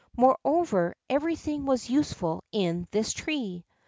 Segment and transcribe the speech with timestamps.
[0.15, 3.63] [XII 47] Moreover, everything was useful in this tree.